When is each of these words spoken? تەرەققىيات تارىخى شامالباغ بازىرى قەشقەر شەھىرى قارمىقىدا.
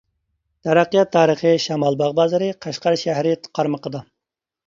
تەرەققىيات 0.67 1.09
تارىخى 1.15 1.51
شامالباغ 1.65 2.15
بازىرى 2.21 2.49
قەشقەر 2.67 2.97
شەھىرى 3.03 3.35
قارمىقىدا. 3.59 4.05